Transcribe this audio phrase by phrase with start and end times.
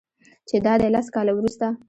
[0.47, 1.67] چې دادی لس کاله وروسته